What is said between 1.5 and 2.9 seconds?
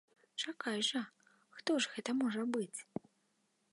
хто ж гэта можа быць?!